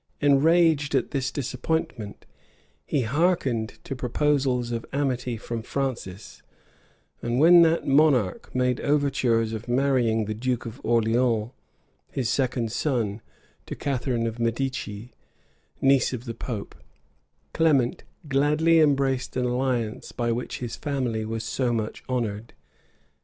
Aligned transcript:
Enraged 0.19 0.95
at 0.95 1.11
this 1.11 1.29
disappointment, 1.31 2.25
he 2.87 3.01
hearkened 3.03 3.77
to 3.83 3.95
proposals 3.95 4.71
of 4.71 4.83
amity 4.91 5.37
from 5.37 5.61
Francis; 5.61 6.41
and 7.21 7.39
when 7.39 7.61
that 7.61 7.85
monarch 7.85 8.49
made 8.55 8.81
overtures 8.81 9.53
of 9.53 9.67
marrying 9.67 10.25
the 10.25 10.33
duke 10.33 10.65
of 10.65 10.81
Orleans, 10.83 11.51
his 12.09 12.29
second 12.29 12.71
son, 12.71 13.21
to 13.67 13.75
Catharine 13.75 14.25
of 14.25 14.39
Medicis, 14.39 15.09
niece 15.81 16.13
of 16.13 16.25
the 16.25 16.33
pope, 16.33 16.73
Clement 17.53 18.03
gladly 18.27 18.79
embraced 18.79 19.37
an 19.37 19.45
alliance 19.45 20.11
by 20.11 20.31
which 20.31 20.57
his 20.61 20.75
family 20.75 21.25
was 21.25 21.43
so 21.43 21.71
much 21.71 22.03
honored. 22.09 22.53